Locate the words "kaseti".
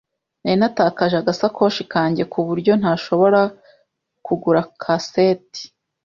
4.81-5.61